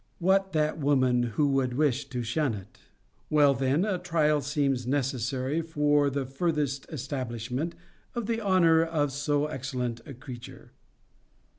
What 0.17 0.53
that 0.53 0.79
woman 0.79 1.21
who 1.37 1.49
would 1.49 1.73
wish 1.75 2.05
to 2.09 2.23
shun 2.23 2.55
it?' 2.55 2.79
Well, 3.29 3.53
then, 3.53 3.85
a 3.85 3.99
trial 3.99 4.41
seems 4.41 4.87
necessary 4.87 5.61
for 5.61 6.09
the 6.09 6.25
furthest 6.25 6.87
establishment 6.91 7.75
of 8.15 8.25
the 8.25 8.41
honour 8.41 8.83
of 8.83 9.11
so 9.11 9.45
excellent 9.45 10.01
a 10.07 10.15
creature. 10.15 10.71